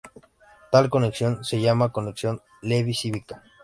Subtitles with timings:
[0.71, 3.43] Tal conexión se llama conexión de Levi-Civita.